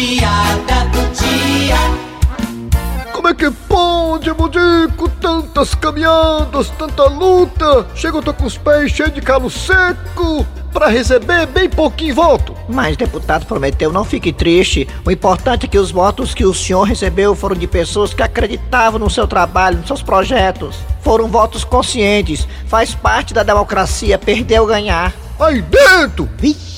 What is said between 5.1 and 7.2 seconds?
Tantas caminhadas, tanta